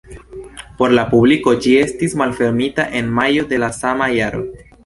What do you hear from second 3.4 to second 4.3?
de la sama